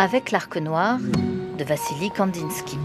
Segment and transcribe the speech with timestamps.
[0.00, 0.98] Avec l'Arc Noir
[1.58, 2.78] de Vassili Kandinsky.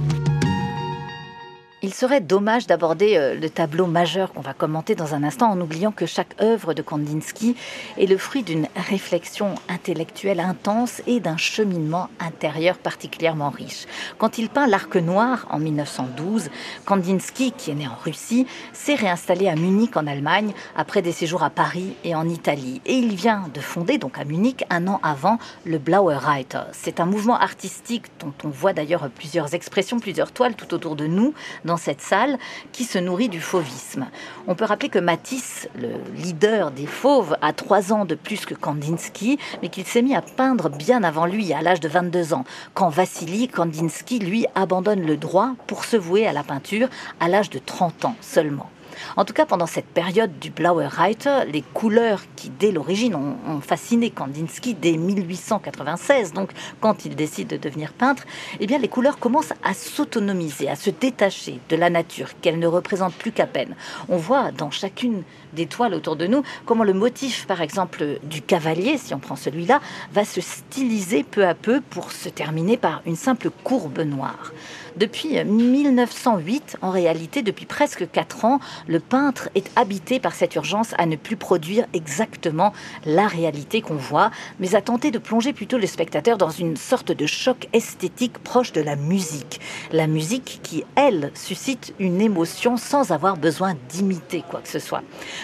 [1.86, 5.62] Il serait dommage d'aborder euh, le tableau majeur qu'on va commenter dans un instant en
[5.62, 7.56] oubliant que chaque œuvre de Kandinsky
[8.00, 13.86] est le fruit d'une réflexion intellectuelle intense et d'un cheminement intérieur particulièrement riche.
[14.18, 16.50] Quand il peint l'Arc Noir en 1912,
[16.86, 21.44] Kandinsky, qui est né en Russie, s'est réinstallé à Munich en Allemagne après des séjours
[21.44, 22.82] à Paris et en Italie.
[22.88, 26.64] Et il vient de fonder, donc à Munich, un an avant, le Blauer Reiter.
[26.72, 31.06] C'est un mouvement artistique dont on voit d'ailleurs plusieurs expressions, plusieurs toiles tout autour de
[31.06, 31.36] nous
[31.78, 32.38] cette salle
[32.72, 34.08] qui se nourrit du fauvisme.
[34.48, 38.54] On peut rappeler que Matisse, le leader des fauves, a trois ans de plus que
[38.54, 42.46] Kandinsky, mais qu'il s'est mis à peindre bien avant lui, à l'âge de 22 ans,
[42.74, 46.88] quand Vassili Kandinsky, lui, abandonne le droit pour se vouer à la peinture
[47.20, 48.70] à l'âge de 30 ans seulement.
[49.16, 53.38] En tout cas, pendant cette période du Blauer Reiter, les couleurs qui, dès l'origine, ont,
[53.48, 58.24] ont fasciné Kandinsky dès 1896, donc quand il décide de devenir peintre,
[58.60, 62.68] eh bien, les couleurs commencent à s'autonomiser, à se détacher de la nature, qu'elles ne
[62.68, 63.76] représentent plus qu'à peine.
[64.10, 65.24] On voit dans chacune
[65.54, 69.36] des toiles autour de nous comment le motif, par exemple, du cavalier, si on prend
[69.36, 69.82] celui-là,
[70.14, 74.52] va se styliser peu à peu pour se terminer par une simple courbe noire.
[74.98, 80.94] Depuis 1908, en réalité, depuis presque quatre ans, le peintre est habité par cette urgence
[80.98, 82.72] à ne plus produire exactement
[83.06, 87.12] la réalité qu'on voit, mais à tenter de plonger plutôt le spectateur dans une sorte
[87.12, 89.60] de choc esthétique proche de la musique.
[89.92, 95.04] La musique qui, elle, suscite une émotion sans avoir besoin d'imiter quoi que ce soit.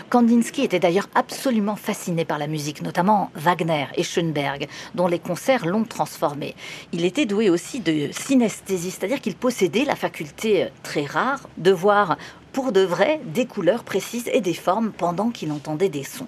[0.10, 5.66] Kandinsky était d'ailleurs absolument fasciné par la musique, notamment Wagner et Schoenberg, dont les concerts
[5.66, 6.56] l'ont transformé.
[6.94, 11.72] Il était doué aussi de synesthésie, c'est-à-dire qu'il possédait la faculté euh, très rare de
[11.72, 12.18] voir
[12.54, 16.28] pour de vrai des couleurs précises et des formes pendant qu'il entendait des sons.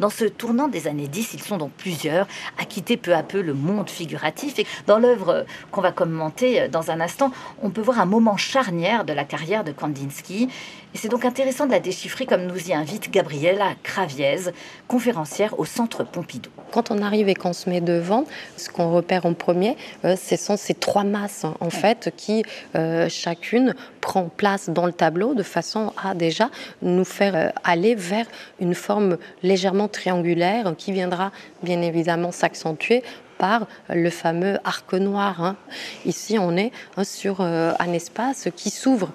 [0.00, 2.26] Dans ce tournant des années 10, ils sont donc plusieurs
[2.58, 4.58] à quitter peu à peu le monde figuratif.
[4.58, 7.30] Et dans l'œuvre euh, qu'on va commenter euh, dans un instant,
[7.62, 10.48] on peut voir un moment charnière de la carrière de Kandinsky.
[10.94, 14.50] Et c'est donc intéressant de la déchiffrer comme nous y invite Gabriella Craviez,
[14.88, 16.50] conférencière au Centre Pompidou.
[16.72, 18.24] Quand on arrive et qu'on se met devant,
[18.56, 22.44] ce qu'on repère en premier, euh, ce sont ces trois masses hein, en fait qui
[22.74, 23.74] euh, chacune
[24.06, 26.48] prend place dans le tableau de façon à déjà
[26.80, 28.26] nous faire euh, aller vers
[28.60, 31.32] une forme légèrement triangulaire qui viendra
[31.64, 33.02] bien évidemment s'accentuer
[33.36, 35.42] par le fameux arc noir.
[35.42, 35.56] hein.
[36.04, 39.10] Ici, on est hein, sur euh, un espace qui s'ouvre.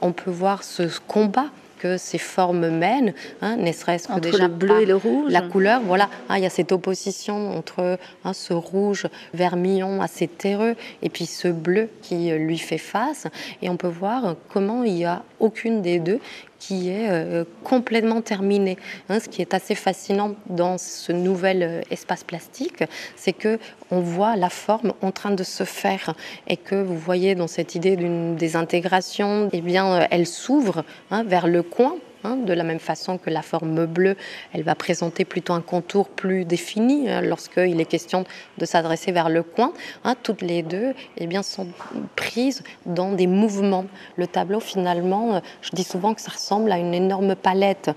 [0.00, 1.46] On peut voir ce combat
[1.78, 5.30] que ces formes mènent, hein, ne serait-ce que Entre déjà le bleu et le rouge.
[5.30, 10.28] La couleur, voilà, hein, il y a cette opposition entre hein, ce rouge vermillon assez
[10.28, 13.26] terreux et puis ce bleu qui euh, lui fait face.
[13.62, 16.20] Et on peut voir comment il n'y a aucune des deux
[16.58, 18.76] qui est euh, complètement terminée.
[19.08, 22.84] Hein, ce qui est assez fascinant dans ce nouvel euh, espace plastique,
[23.16, 23.58] c'est que
[23.90, 26.14] on voit la forme en train de se faire
[26.48, 31.22] et que vous voyez dans cette idée d'une désintégration, eh bien, euh, elle s'ouvre hein,
[31.24, 31.96] vers le coin.
[32.24, 34.16] Hein, de la même façon que la forme bleue,
[34.52, 38.24] elle va présenter plutôt un contour plus défini hein, lorsqu'il est question
[38.58, 39.72] de s'adresser vers le coin.
[40.04, 40.14] hein.
[40.22, 41.68] toutes les deux eh bien, sont
[42.16, 43.86] prises dans des mouvements.
[44.16, 47.90] Le tableau, finalement, euh, je dis souvent que ça ressemble à une énorme palette,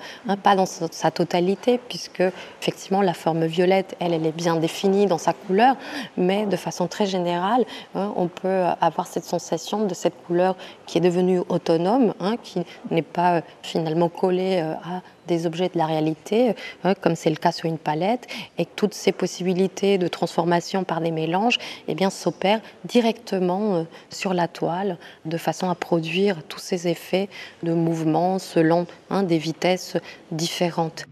[0.43, 2.23] pas dans sa totalité, puisque
[2.61, 5.75] effectivement la forme violette, elle, elle est bien définie dans sa couleur,
[6.17, 7.65] mais de façon très générale,
[7.95, 10.55] on peut avoir cette sensation de cette couleur
[10.85, 15.77] qui est devenue autonome, qui n'est pas euh, finalement collée euh, à des objets de
[15.77, 16.55] la réalité,
[16.85, 18.27] euh, comme c'est le cas sur une palette,
[18.57, 24.33] et que toutes ces possibilités de transformation par des mélanges eh s'opèrent directement euh, sur
[24.33, 27.29] la toile, de façon à produire tous ces effets
[27.63, 29.97] de mouvement selon hein, des vitesses
[30.31, 31.05] différentes.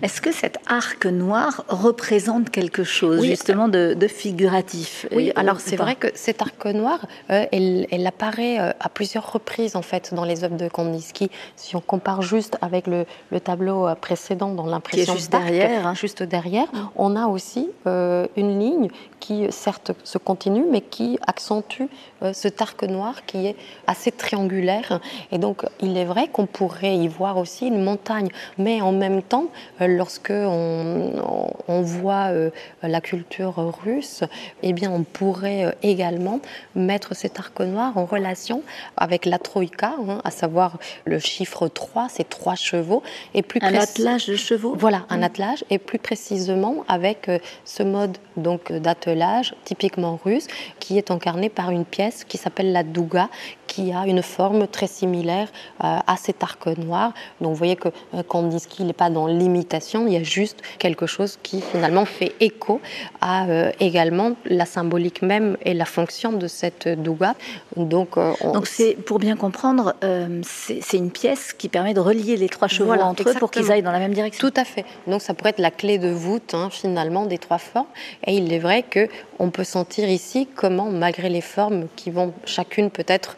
[0.00, 5.06] Est-ce que cet arc noir représente quelque chose justement de, figuratif?
[5.10, 9.74] Oui, alors c'est vrai que cet arc noir, euh, elle, apparaît euh, à plusieurs reprises
[9.74, 11.30] en fait dans les œuvres de Kandinsky.
[11.56, 13.06] Si on compare juste avec le,
[13.40, 15.94] tableau euh, précédent dans l'impression juste derrière, hein.
[15.94, 21.84] juste derrière, on a aussi une ligne qui certes se continue, mais qui accentue
[22.32, 23.56] cet arc noir qui est
[23.86, 25.00] assez triangulaire.
[25.32, 28.28] Et donc il est vrai qu'on pourrait y voir aussi une montagne,
[28.58, 29.48] mais en même temps
[29.96, 32.50] lorsque on, voit euh,
[32.82, 34.24] la culture russe,
[34.62, 36.40] eh bien, on pourrait euh, également
[36.74, 38.62] mettre cet arc noir en relation
[38.96, 43.02] avec la troïka, hein, à savoir le chiffre 3, c'est trois chevaux.
[43.34, 47.82] Et plus un attelage de chevaux Voilà, un attelage, et plus précisément avec euh, ce
[47.82, 50.46] mode donc d'attelage typiquement russe,
[50.78, 53.28] qui est incarné par une pièce qui s'appelle la douga,
[53.66, 55.48] qui a une forme très similaire
[55.78, 57.12] à cet arc noir.
[57.40, 57.88] Donc vous voyez que
[58.28, 62.80] Kandinsky n'est pas dans l'imitation il y a juste quelque chose qui finalement fait écho
[63.20, 67.34] à euh, également la symbolique même et la fonction de cette douga.
[67.76, 72.36] Donc, euh, Donc c'est pour bien comprendre, euh, c'est une pièce qui permet de relier
[72.36, 74.48] les trois chevaux entre eux pour qu'ils aillent dans la même direction.
[74.48, 74.84] Tout à fait.
[75.06, 77.86] Donc ça pourrait être la clé de voûte hein, finalement des trois formes.
[78.26, 79.08] Et il est vrai que
[79.38, 83.36] on peut sentir ici comment, malgré les formes qui vont chacune peut-être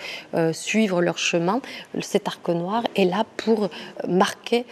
[0.53, 1.61] suivre leur chemin,
[2.01, 3.69] cet arc noir est là pour
[4.09, 4.65] marquer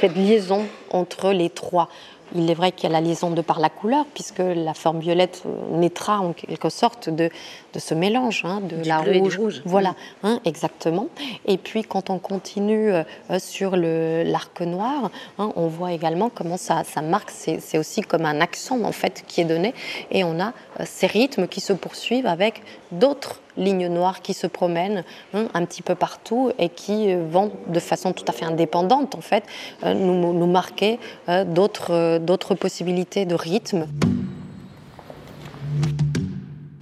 [0.00, 1.88] cette liaison entre entre les trois.
[2.34, 5.00] Il est vrai qu'il y a la liaison de par la couleur, puisque la forme
[5.00, 7.30] violette naîtra en quelque sorte de,
[7.72, 9.62] de ce mélange, hein, de la rouge.
[9.64, 11.06] Voilà, hein, exactement.
[11.46, 13.04] Et puis quand on continue euh,
[13.38, 18.42] sur l'arc noir, hein, on voit également comment ça, ça marque, c'est aussi comme un
[18.42, 19.72] accent en fait qui est donné,
[20.10, 20.48] et on a
[20.80, 22.60] euh, ces rythmes qui se poursuivent avec
[22.92, 27.52] d'autres lignes noires qui se promènent hein, un petit peu partout et qui euh, vont
[27.66, 29.44] de façon tout à fait indépendante en fait
[29.84, 33.86] euh, nous, nous marquer euh, d'autres possibilités de rythme.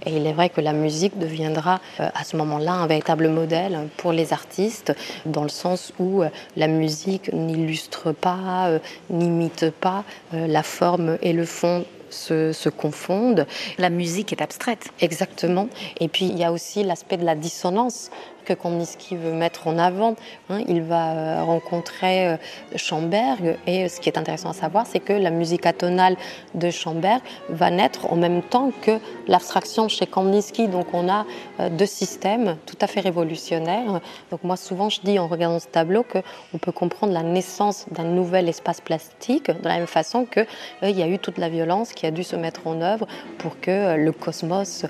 [0.05, 4.13] Et il est vrai que la musique deviendra à ce moment-là un véritable modèle pour
[4.13, 4.93] les artistes,
[5.25, 6.21] dans le sens où
[6.55, 8.69] la musique n'illustre pas,
[9.09, 13.45] n'imite pas la forme et le fond se, confondent.
[13.77, 14.89] La musique est abstraite.
[15.01, 15.69] Exactement.
[15.99, 18.09] Et puis il y a aussi l'aspect de la dissonance
[18.47, 20.15] que Kandinsky veut mettre en avant.
[20.49, 20.61] Hein.
[20.67, 22.37] il va euh, rencontrer euh,
[22.77, 26.15] Schomberg et ce qui est intéressant à savoir, c'est que la musique atonale
[26.55, 30.69] de Schomberg va naître en même temps que l'abstraction chez Kandinsky.
[30.69, 31.25] Donc on a
[31.59, 33.99] euh, deux systèmes tout à fait révolutionnaires.
[34.31, 38.05] Donc moi souvent je dis en regardant ce tableau qu'on peut comprendre la naissance d'un
[38.05, 42.05] nouvel espace plastique de la même façon qu'il y a eu toute la violence qui
[42.05, 43.07] a dû se mettre en œuvre
[43.39, 44.85] pour que le cosmos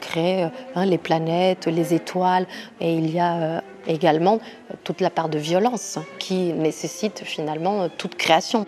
[0.00, 2.46] crée hein, les planètes, les étoiles
[2.80, 4.40] et il y a euh, également
[4.84, 8.66] toute la part de violence qui nécessite finalement toute création.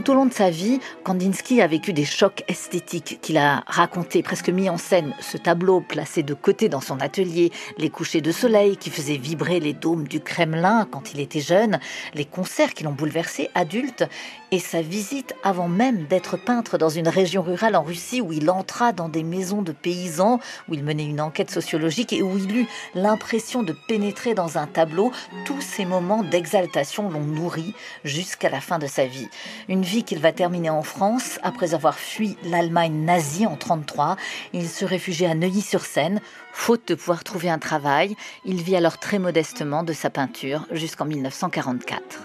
[0.00, 4.22] Tout au long de sa vie, Kandinsky a vécu des chocs esthétiques qu'il a racontés,
[4.22, 5.14] presque mis en scène.
[5.20, 9.60] Ce tableau placé de côté dans son atelier, les couchers de soleil qui faisaient vibrer
[9.60, 11.80] les dômes du Kremlin quand il était jeune,
[12.14, 14.08] les concerts qui l'ont bouleversé adulte,
[14.52, 18.50] et sa visite avant même d'être peintre dans une région rurale en Russie où il
[18.50, 22.56] entra dans des maisons de paysans, où il menait une enquête sociologique et où il
[22.56, 25.12] eut l'impression de pénétrer dans un tableau.
[25.44, 29.28] Tous ces moments d'exaltation l'ont nourri jusqu'à la fin de sa vie.
[29.68, 34.16] Une vie qu'il va terminer en France après avoir fui l'Allemagne nazie en 1933.
[34.52, 36.20] Il se réfugie à Neuilly-sur-Seine.
[36.52, 38.14] Faute de pouvoir trouver un travail,
[38.44, 42.24] il vit alors très modestement de sa peinture jusqu'en 1944.